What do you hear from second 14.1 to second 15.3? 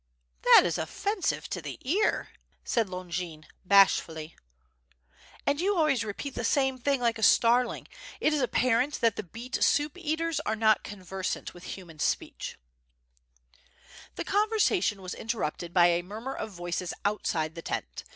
y^j The conversation was